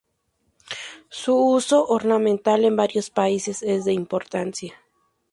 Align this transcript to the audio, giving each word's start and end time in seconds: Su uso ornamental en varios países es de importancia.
Su 1.09 1.35
uso 1.37 1.85
ornamental 1.85 2.65
en 2.65 2.75
varios 2.75 3.11
países 3.11 3.61
es 3.61 3.85
de 3.85 3.93
importancia. 3.93 4.73